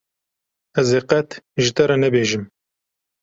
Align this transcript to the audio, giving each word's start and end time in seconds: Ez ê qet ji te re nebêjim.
Ez 0.81 0.89
ê 0.99 1.01
qet 1.09 1.29
ji 1.61 1.71
te 1.75 1.83
re 1.85 1.97
nebêjim. 2.03 2.43